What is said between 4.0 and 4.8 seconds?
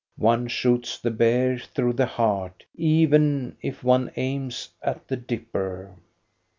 aims